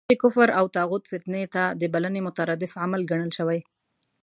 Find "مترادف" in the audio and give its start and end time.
2.27-2.71